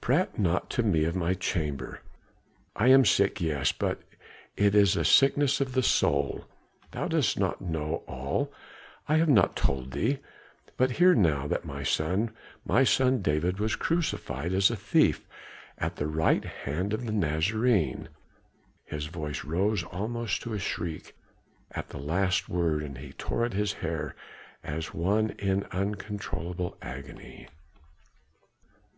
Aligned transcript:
"Prate 0.00 0.38
not 0.38 0.70
to 0.70 0.82
me 0.82 1.04
of 1.04 1.14
my 1.14 1.34
chamber! 1.34 2.00
I 2.74 2.88
am 2.88 3.04
sick, 3.04 3.42
yes, 3.42 3.72
but 3.72 4.00
it 4.56 4.74
is 4.74 4.96
a 4.96 5.04
sickness 5.04 5.60
of 5.60 5.74
the 5.74 5.82
soul. 5.82 6.46
Thou 6.92 7.08
dost 7.08 7.38
not 7.38 7.60
know 7.60 7.96
all, 8.08 8.50
I 9.06 9.16
have 9.16 9.28
not 9.28 9.54
told 9.54 9.90
thee; 9.90 10.20
but 10.78 10.92
hear 10.92 11.14
now 11.14 11.46
that 11.46 11.66
my 11.66 11.82
son, 11.82 12.30
my 12.64 12.84
son 12.84 13.20
David, 13.20 13.60
was 13.60 13.76
crucified 13.76 14.54
as 14.54 14.70
a 14.70 14.76
thief 14.76 15.26
at 15.76 15.96
the 15.96 16.06
right 16.06 16.42
hand 16.46 16.94
of 16.94 17.04
the 17.04 17.12
Nazarene." 17.12 18.08
His 18.86 19.04
voice 19.08 19.44
rose 19.44 19.82
almost 19.84 20.40
to 20.40 20.54
a 20.54 20.58
shriek 20.58 21.14
at 21.70 21.90
the 21.90 21.98
last 21.98 22.48
word 22.48 22.82
and 22.82 22.96
he 22.96 23.12
tore 23.12 23.44
at 23.44 23.52
his 23.52 23.74
hair 23.74 24.14
as 24.64 24.94
one 24.94 25.28
in 25.38 25.64
uncontrollable 25.64 26.78
agony. 26.80 27.48